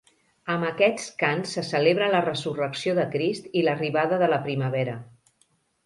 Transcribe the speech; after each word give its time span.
Amb 0.53 0.67
aquests 0.69 1.05
cants 1.23 1.53
se 1.59 1.65
celebra 1.67 2.09
la 2.17 2.23
resurrecció 2.29 2.97
de 3.03 3.07
Crist 3.15 3.55
i 3.63 3.67
l'arribada 3.69 4.23
de 4.25 4.35
la 4.37 4.45
primavera. 4.49 5.03